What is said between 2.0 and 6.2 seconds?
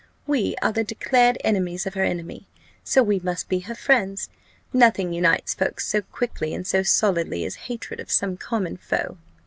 enemy, so we must be her friends. Nothing unites folk so